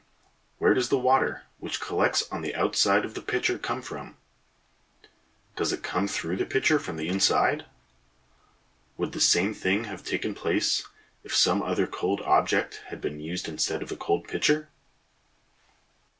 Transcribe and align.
Where 0.57 0.73
does 0.73 0.89
the 0.89 0.97
water 0.97 1.43
which 1.59 1.79
collects 1.79 2.27
on 2.31 2.41
the 2.41 2.55
outside 2.55 3.05
of 3.05 3.13
the 3.13 3.21
pitcher 3.21 3.59
come 3.59 3.83
from? 3.83 4.17
Does 5.55 5.71
it 5.71 5.83
come 5.83 6.07
through 6.07 6.37
the 6.37 6.45
pitcher 6.47 6.79
from 6.79 6.97
the 6.97 7.07
inside? 7.07 7.67
Would 8.97 9.11
the 9.11 9.21
same 9.21 9.53
thing 9.53 9.83
have 9.83 10.03
taken 10.03 10.33
place 10.33 10.87
if 11.23 11.35
some 11.35 11.61
other 11.61 11.85
cold 11.85 12.19
object 12.21 12.81
had 12.87 12.99
been 12.99 13.19
used 13.19 13.47
instead 13.47 13.83
of 13.83 13.91
a 13.91 13.95
cold 13.95 14.27
pitcher? 14.27 14.69